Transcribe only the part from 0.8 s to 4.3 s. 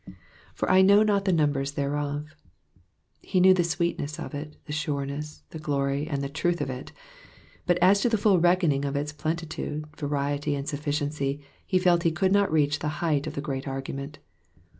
know not the numbers thereof.'*' He knew the sweetness